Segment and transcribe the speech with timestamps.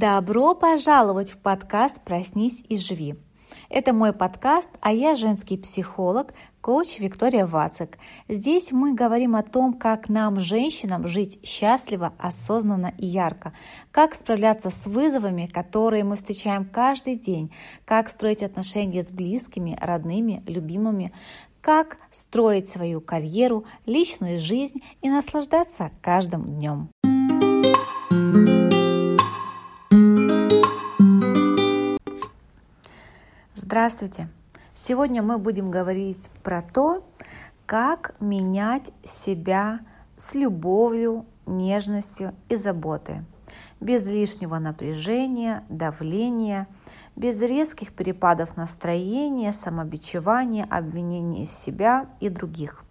[0.00, 3.16] Добро пожаловать в подкаст «Проснись и живи».
[3.68, 7.98] Это мой подкаст, а я женский психолог, коуч Виктория Вацик.
[8.28, 13.54] Здесь мы говорим о том, как нам, женщинам, жить счастливо, осознанно и ярко,
[13.90, 17.52] как справляться с вызовами, которые мы встречаем каждый день,
[17.84, 21.12] как строить отношения с близкими, родными, любимыми,
[21.60, 26.88] как строить свою карьеру, личную жизнь и наслаждаться каждым днем.
[33.70, 34.30] Здравствуйте!
[34.74, 37.06] Сегодня мы будем говорить про то,
[37.66, 39.80] как менять себя
[40.16, 43.26] с любовью, нежностью и заботой,
[43.78, 46.66] без лишнего напряжения, давления,
[47.14, 52.86] без резких перепадов настроения, самобичевания, обвинения себя и других.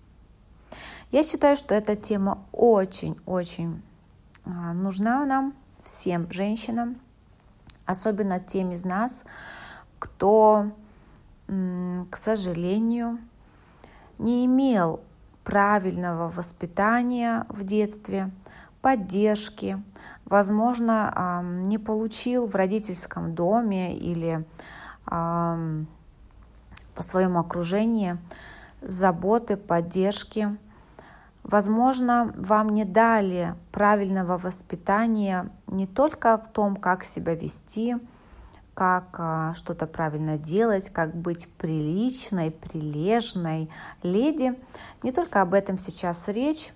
[1.11, 3.81] Я считаю, что эта тема очень-очень
[4.45, 6.97] а, нужна нам, всем женщинам,
[7.87, 9.23] особенно тем из нас,
[9.99, 10.71] кто,
[11.47, 13.19] к сожалению,
[14.19, 15.01] не имел
[15.43, 18.31] правильного воспитания в детстве,
[18.81, 19.81] поддержки,
[20.25, 24.43] возможно, не получил в родительском доме или
[25.05, 28.17] по своему окружении
[28.81, 30.57] заботы, поддержки.
[31.43, 37.95] Возможно, вам не дали правильного воспитания не только в том, как себя вести,
[38.77, 43.71] как а, что-то правильно делать, как быть приличной, прилежной
[44.03, 44.53] леди.
[45.01, 46.71] Не только об этом сейчас речь,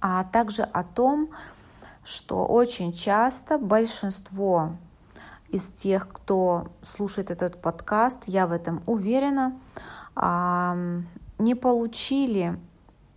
[0.00, 1.28] а также о том,
[2.04, 4.76] что очень часто большинство
[5.50, 9.52] из тех, кто слушает этот подкаст, я в этом уверена,
[10.16, 12.58] не получили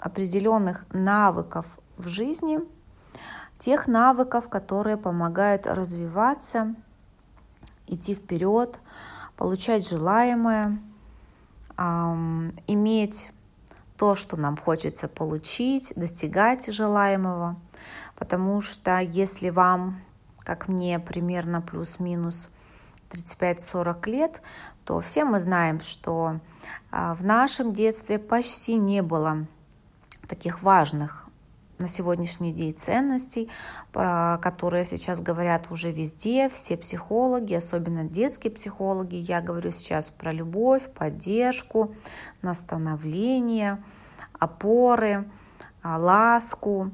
[0.01, 1.65] определенных навыков
[1.95, 2.59] в жизни,
[3.59, 6.75] тех навыков, которые помогают развиваться–
[7.87, 8.79] идти вперед,
[9.35, 10.79] получать желаемое,
[12.67, 13.29] иметь
[13.97, 17.55] то, что нам хочется получить, достигать желаемого.
[18.15, 20.01] Потому что если вам,
[20.39, 22.49] как мне, примерно плюс-минус
[23.11, 24.41] 35-40 лет,
[24.85, 26.39] то все мы знаем, что
[26.91, 29.45] а, в нашем детстве почти не было
[30.27, 31.26] таких важных
[31.79, 33.49] на сегодняшний день ценностей,
[33.91, 39.15] про которые сейчас говорят уже везде, все психологи, особенно детские психологи.
[39.15, 41.93] Я говорю сейчас про любовь, поддержку,
[42.41, 43.83] настановление,
[44.39, 45.25] опоры,
[45.83, 46.91] а, ласку,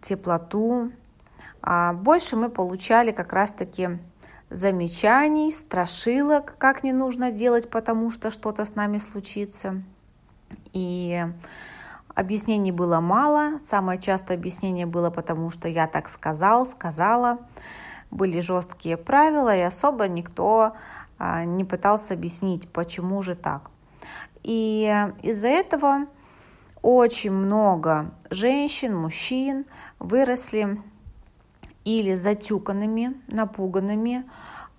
[0.00, 0.90] теплоту.
[1.60, 3.98] А больше мы получали как раз-таки
[4.50, 9.82] замечаний, страшилок, как не нужно делать, потому что что-то с нами случится.
[10.72, 11.24] И
[12.18, 13.60] Объяснений было мало.
[13.62, 17.38] Самое частое объяснение было потому, что я так сказал, сказала.
[18.10, 20.72] Были жесткие правила, и особо никто
[21.20, 23.70] а, не пытался объяснить, почему же так.
[24.42, 26.06] И из-за этого
[26.82, 29.64] очень много женщин, мужчин
[30.00, 30.82] выросли
[31.84, 34.24] или затюканными, напуганными,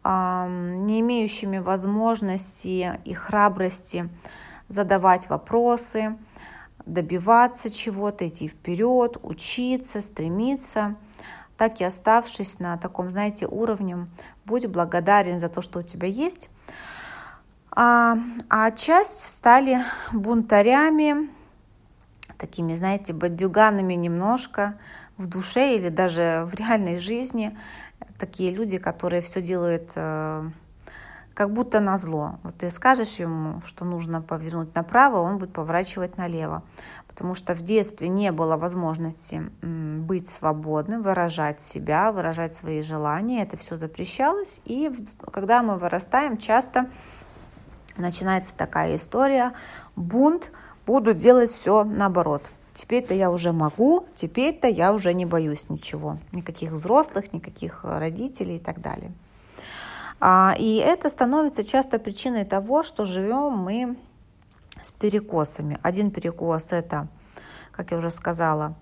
[0.03, 4.09] не имеющими возможности и храбрости
[4.67, 6.17] задавать вопросы,
[6.93, 10.95] добиваться чего-то, идти вперед, учиться, стремиться,
[11.57, 14.07] так и оставшись на таком, знаете, уровне,
[14.45, 16.49] будь благодарен за то, что у тебя есть.
[17.71, 18.17] А,
[18.49, 21.29] а часть стали бунтарями,
[22.37, 24.77] такими, знаете, бандюганами немножко
[25.17, 27.57] в душе или даже в реальной жизни.
[28.17, 30.49] Такие люди, которые все делают э,
[31.39, 32.35] как будто на зло.
[32.43, 36.63] Вот ты скажешь ему, что нужно повернуть направо, он будет поворачивать налево.
[37.07, 43.43] Потому что в детстве не было возможности быть свободным, выражать себя, выражать свои желания.
[43.43, 44.59] Это все запрещалось.
[44.65, 44.91] И
[45.31, 46.89] когда мы вырастаем, часто
[47.95, 49.53] начинается такая история,
[49.95, 50.51] бунт,
[50.85, 52.43] буду делать все наоборот.
[52.73, 56.17] Теперь-то я уже могу, теперь-то я уже не боюсь ничего.
[56.33, 59.13] Никаких взрослых, никаких родителей и так далее.
[60.19, 63.97] А, и это становится часто причиной того, что живем мы
[64.83, 65.79] с перекосами.
[65.81, 67.07] Один перекос это,
[67.71, 68.75] как я уже сказала,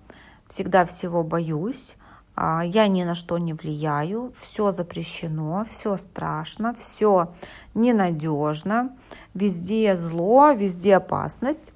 [0.48, 1.96] всегда всего боюсь,
[2.34, 7.34] а, я ни на что не влияю, все запрещено, все страшно, все
[7.74, 8.96] ненадежно,
[9.34, 11.72] везде зло, везде опасность.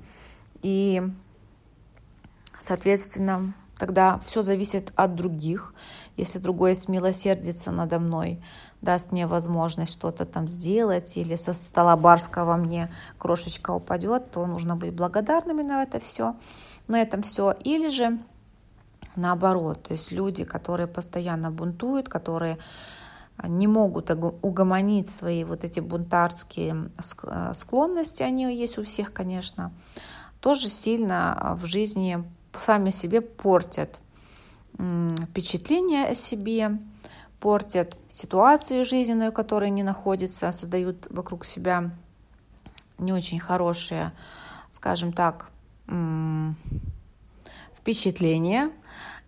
[0.62, 1.02] И,
[2.60, 5.74] соответственно, тогда все зависит от других.
[6.16, 8.40] Если другой смилосердится надо мной,
[8.82, 14.76] даст мне возможность что-то там сделать, или со стола барского мне крошечка упадет, то нужно
[14.76, 16.34] быть благодарными на это все,
[16.88, 17.52] на этом все.
[17.64, 18.18] Или же
[19.16, 22.58] наоборот, то есть люди, которые постоянно бунтуют, которые
[23.42, 26.90] не могут угомонить свои вот эти бунтарские
[27.54, 29.72] склонности, они есть у всех, конечно,
[30.40, 32.22] тоже сильно в жизни
[32.66, 34.00] сами себе портят
[34.74, 36.78] впечатление о себе,
[37.42, 41.90] портят ситуацию жизненную, в которой они находятся, создают вокруг себя
[42.98, 44.12] не очень хорошие,
[44.70, 45.50] скажем так,
[47.76, 48.70] впечатления.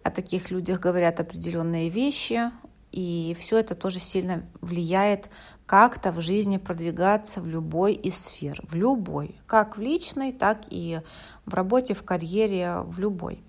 [0.04, 2.52] О таких людях говорят определенные вещи,
[2.92, 5.28] и все это тоже сильно влияет
[5.66, 11.00] как-то в жизни продвигаться в любой из сфер, в любой, как в личной, так и
[11.46, 13.42] в работе, в карьере, в любой.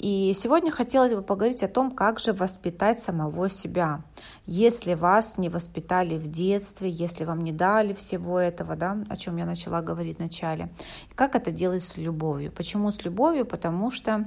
[0.00, 4.00] И сегодня хотелось бы поговорить о том, как же воспитать самого себя.
[4.46, 9.36] Если вас не воспитали в детстве, если вам не дали всего этого, да, о чем
[9.36, 10.70] я начала говорить в начале,
[11.14, 12.50] как это делать с любовью.
[12.50, 13.44] Почему с любовью?
[13.44, 14.24] Потому что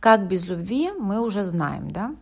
[0.00, 2.14] как без любви мы уже знаем, да,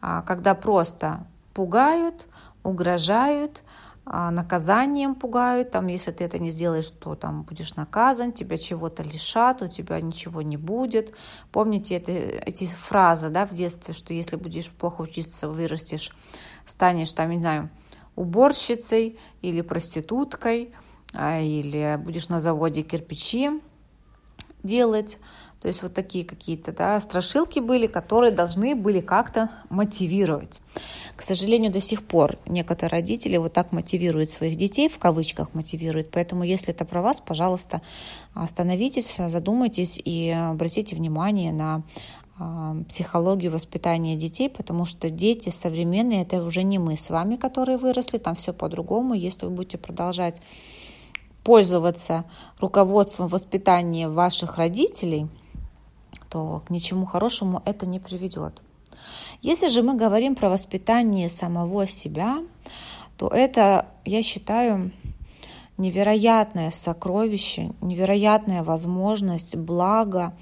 [0.00, 2.26] а когда просто пугают,
[2.64, 3.62] угрожают,
[4.06, 9.62] наказанием пугают, там, если ты это не сделаешь, то там будешь наказан, тебя чего-то лишат,
[9.62, 11.14] у тебя ничего не будет.
[11.50, 16.12] Помните это, эти фразы, да, в детстве, что если будешь плохо учиться, вырастешь,
[16.66, 17.70] станешь, там, не знаю,
[18.14, 20.74] уборщицей или проституткой,
[21.14, 23.62] а, или будешь на заводе кирпичи
[24.62, 25.18] делать,
[25.64, 30.60] то есть вот такие какие-то да, страшилки были, которые должны были как-то мотивировать.
[31.16, 36.10] К сожалению, до сих пор некоторые родители вот так мотивируют своих детей, в кавычках мотивируют.
[36.10, 37.80] Поэтому, если это про вас, пожалуйста,
[38.34, 41.82] остановитесь, задумайтесь и обратите внимание на
[42.38, 47.78] а, психологию воспитания детей, потому что дети современные, это уже не мы с вами, которые
[47.78, 49.14] выросли, там все по-другому.
[49.14, 50.42] Если вы будете продолжать
[51.42, 52.26] пользоваться
[52.60, 55.26] руководством воспитания ваших родителей–
[56.28, 58.62] то к ничему хорошему это не приведет.
[59.42, 62.38] Если же мы говорим про воспитание самого себя,
[63.16, 64.92] то это, я считаю,
[65.76, 70.36] невероятное сокровище, невероятная возможность, благо.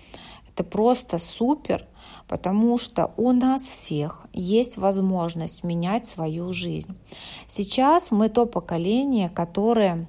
[0.52, 1.86] Это просто супер,
[2.28, 6.94] потому что у нас всех есть возможность менять свою жизнь.
[7.48, 10.06] Сейчас мы то поколение, которое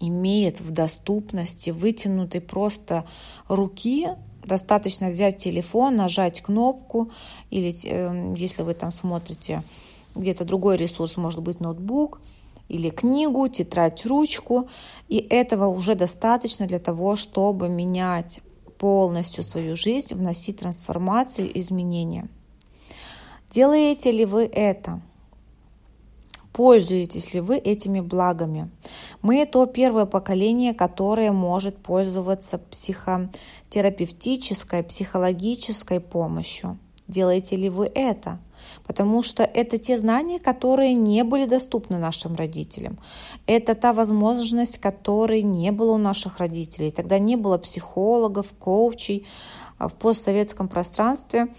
[0.00, 3.04] имеет в доступности вытянутой просто
[3.48, 4.08] руки
[4.48, 7.10] Достаточно взять телефон, нажать кнопку,
[7.50, 9.62] или э, если вы там смотрите
[10.14, 12.22] где-то другой ресурс, может быть ноутбук,
[12.70, 14.68] или книгу, тетрадь, ручку.
[15.08, 18.40] И этого уже достаточно для того, чтобы менять
[18.78, 22.26] полностью свою жизнь, вносить трансформации, изменения.
[23.50, 25.02] Делаете ли вы это?
[26.58, 28.68] Пользуетесь ли вы этими благами?
[29.22, 36.80] Мы то первое поколение, которое может пользоваться психотерапевтической, психологической помощью.
[37.06, 38.40] Делаете ли вы это?
[38.84, 42.98] Потому что это те знания, которые не были доступны нашим родителям.
[43.46, 46.90] Это та возможность, которой не было у наших родителей.
[46.90, 49.28] Тогда не было психологов, коучей
[49.78, 51.54] в постсоветском пространстве– а,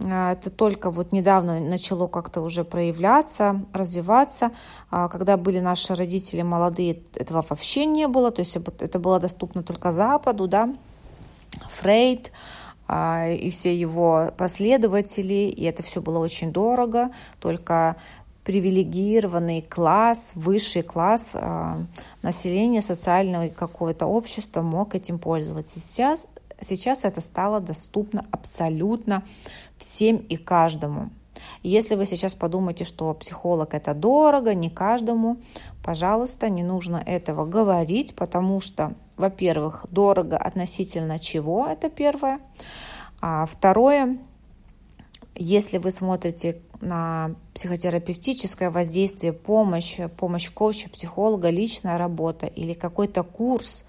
[0.00, 4.50] это только вот недавно начало как-то уже проявляться, развиваться.
[4.90, 8.30] А, когда были наши родители молодые, этого вообще не было.
[8.30, 10.74] То есть это было доступно только Западу, да.
[11.70, 12.32] Фрейд
[12.88, 17.10] а, и все его последователи, и это все было очень дорого.
[17.38, 17.96] Только
[18.44, 21.36] привилегированный класс, высший класс
[22.22, 25.78] населения, социального какого-то общества мог этим пользоваться.
[25.78, 26.28] Сейчас
[26.62, 29.24] Сейчас это стало доступно абсолютно
[29.76, 31.10] всем и каждому.
[31.64, 35.38] Если вы сейчас подумаете, что психолог это дорого, не каждому,
[35.82, 42.38] пожалуйста, не нужно этого говорить, потому что, во-первых, дорого относительно чего, это первое.
[43.20, 44.18] А второе,
[45.34, 53.84] если вы смотрите на психотерапевтическое воздействие, помощь, помощь коуча, психолога, личная работа или какой-то курс,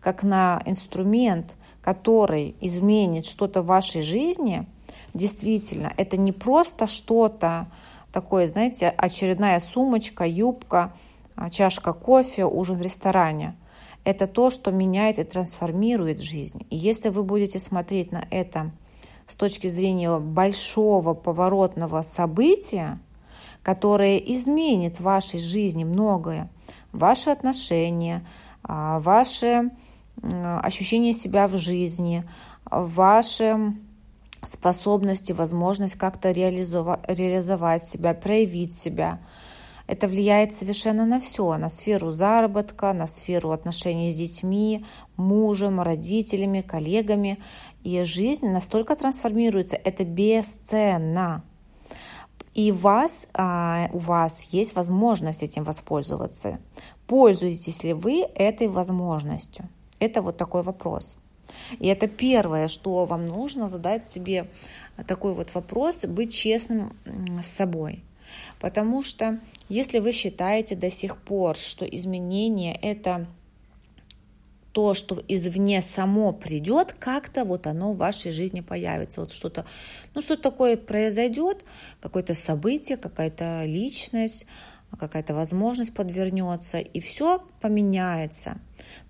[0.00, 1.56] как на инструмент–
[1.88, 4.66] который изменит что-то в вашей жизни,
[5.14, 7.66] действительно, это не просто что-то
[8.12, 10.92] такое, знаете, очередная сумочка, юбка,
[11.34, 13.56] а, чашка кофе, ужин в ресторане.
[14.04, 16.66] Это то, что меняет и трансформирует жизнь.
[16.68, 18.70] И если вы будете смотреть на это
[19.26, 23.00] с точки зрения большого поворотного события,
[23.62, 26.50] которое изменит в вашей жизни многое,
[26.92, 28.26] ваши отношения,
[28.62, 29.70] а, ваши
[30.22, 32.24] ощущение себя в жизни,
[32.70, 33.74] ваши
[34.42, 39.20] способности, возможность как-то реализовать, себя, проявить себя.
[39.86, 44.84] Это влияет совершенно на все, на сферу заработка, на сферу отношений с детьми,
[45.16, 47.38] мужем, родителями, коллегами.
[47.84, 51.42] И жизнь настолько трансформируется, это бесценно.
[52.52, 56.58] И вас, а, у вас есть возможность этим воспользоваться.
[57.06, 59.70] Пользуетесь ли вы этой возможностью?
[59.98, 61.18] Это вот такой вопрос.
[61.78, 64.50] И это первое, что вам нужно задать себе
[65.06, 66.96] такой вот вопрос, быть честным
[67.42, 68.02] с собой.
[68.60, 69.38] Потому что
[69.68, 73.26] если вы считаете до сих пор, что изменение это
[74.72, 79.20] то, что извне само придет, как-то вот оно в вашей жизни появится.
[79.20, 79.64] Вот что-то,
[80.14, 81.64] ну что такое произойдет,
[82.00, 84.46] какое-то событие, какая-то личность,
[84.96, 88.60] какая-то возможность подвернется, и все поменяется.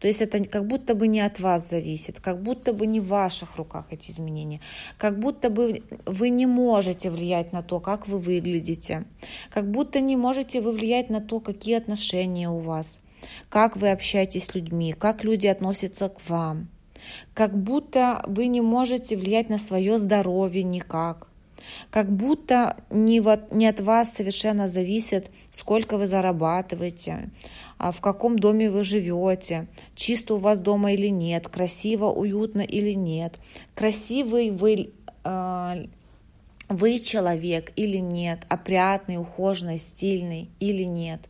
[0.01, 3.09] То есть это как будто бы не от вас зависит, как будто бы не в
[3.09, 4.61] ваших руках эти изменения,
[4.97, 9.05] как будто бы вы не можете влиять на то, как вы выглядите,
[9.51, 13.01] как будто не можете вы влиять на то, какие отношения у вас,
[13.49, 16.69] как вы общаетесь с людьми, как люди относятся к вам,
[17.35, 21.29] как будто вы не можете влиять на свое здоровье никак,
[21.91, 27.31] как будто не, вот, не от вас совершенно зависит, сколько вы зарабатываете,
[27.79, 32.93] а в каком доме вы живете, чисто у вас дома или нет, красиво, уютно или
[32.93, 33.35] нет,
[33.75, 34.91] красивый вы,
[35.25, 35.87] э,
[36.69, 41.29] вы человек или нет, опрятный, ухоженный, стильный или нет.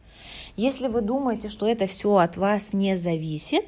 [0.57, 3.65] Если вы думаете, что это все от вас не зависит,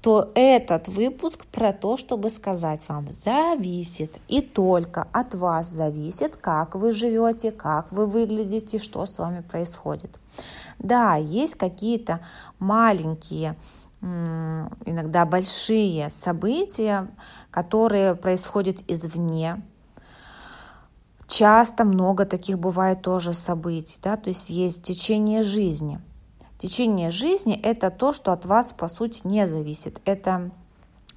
[0.00, 6.76] то этот выпуск про то, чтобы сказать вам, зависит и только от вас зависит, как
[6.76, 10.10] вы живете, как вы выглядите, что с вами происходит.
[10.78, 12.20] Да, есть какие-то
[12.60, 13.56] маленькие,
[14.00, 17.08] иногда большие события,
[17.50, 19.60] которые происходят извне.
[21.26, 26.00] Часто много таких бывает тоже событий, да, то есть есть течение жизни–
[26.58, 30.00] Течение жизни– это то, что от вас, по сути, не зависит.
[30.04, 30.50] Это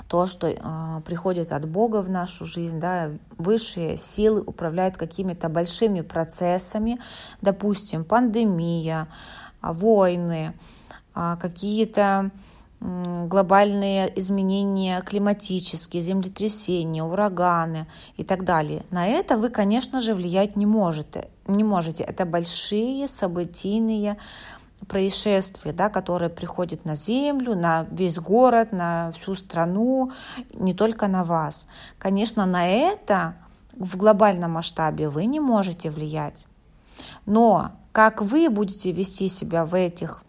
[0.07, 0.57] то, что э,
[1.05, 6.99] приходит от Бога в нашу жизнь, да, высшие силы управляют какими-то большими процессами,
[7.41, 9.07] допустим, пандемия,
[9.61, 10.53] войны,
[11.15, 12.31] э, какие-то
[12.81, 17.85] глобальные изменения климатические, землетрясения, ураганы
[18.17, 18.83] и так далее.
[18.89, 21.29] На это вы, конечно же, влиять не можете.
[21.45, 22.03] Не можете.
[22.03, 24.17] Это большие событийные
[24.87, 30.11] происшествие, да, которое приходит на землю, на весь город, на всю страну,
[30.53, 31.67] не только на вас.
[31.97, 33.35] Конечно, на это
[33.73, 36.45] в глобальном масштабе вы не можете влиять.
[37.25, 40.23] Но как вы будете вести себя в этих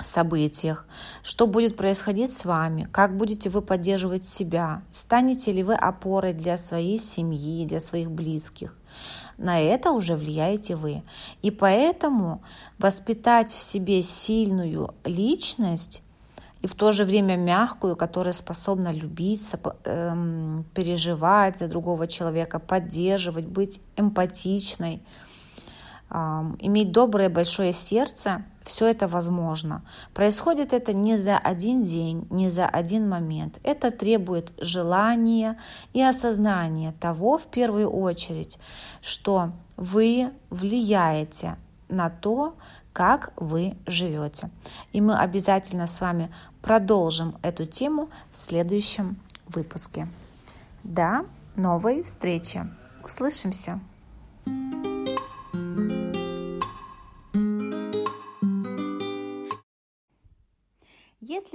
[0.00, 0.86] событиях,
[1.22, 6.56] что будет происходить с вами, как будете вы поддерживать себя, станете ли вы опорой для
[6.56, 8.74] своей семьи, для своих близких.
[9.38, 11.02] На это уже влияете вы.
[11.42, 12.42] И поэтому
[12.78, 16.02] воспитать в себе сильную личность
[16.60, 19.48] и в то же время мягкую, которая способна любить,
[19.84, 25.02] эм, переживать за другого человека, поддерживать, быть эмпатичной–
[26.10, 29.82] иметь доброе большое сердце, все это возможно.
[30.14, 33.58] Происходит это не за один день, не за один момент.
[33.62, 35.58] Это требует желания
[35.92, 38.58] и осознания того, в первую очередь,
[39.00, 41.56] что вы влияете
[41.88, 42.56] на то,
[42.92, 44.50] как вы живете.
[44.92, 50.08] И мы обязательно с вами продолжим эту тему в следующем выпуске.
[50.84, 52.66] До новой встречи.
[53.04, 53.80] Услышимся!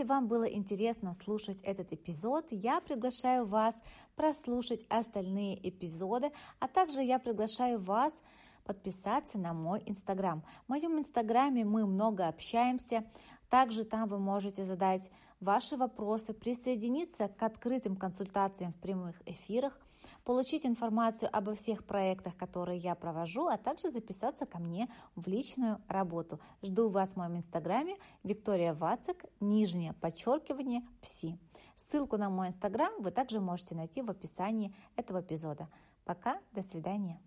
[0.03, 3.81] Если вам было интересно слушать этот эпизод, я приглашаю вас
[4.17, 6.29] прослушать остальные эпизоды,
[6.59, 8.21] а также я приглашаю вас
[8.65, 10.43] подписаться на мой инстаграм.
[10.65, 13.05] В моем инстаграме мы много общаемся,
[13.49, 15.09] также там вы можете задать
[15.43, 19.77] ваши вопросы, присоединиться к открытым консультациям в прямых эфирах–
[20.23, 25.81] получить информацию обо всех проектах, которые я провожу, а также записаться ко мне в личную
[25.87, 26.39] работу.
[26.61, 31.37] Жду вас в моем инстаграме Виктория Вацик, нижнее подчеркивание, пси.
[31.75, 35.69] Ссылку на мой инстаграм вы также можете найти в описании этого эпизода.
[36.05, 37.19] Пока, до свидания.